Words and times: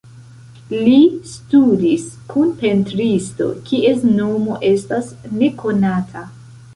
Li 0.77 0.95
studis 1.33 2.05
kun 2.31 2.49
pentristo 2.61 3.49
kies 3.67 4.07
nomo 4.21 4.57
estas 4.71 5.13
nekonata. 5.43 6.25